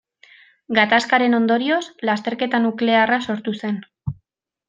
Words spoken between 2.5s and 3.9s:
nuklearra sortu zen.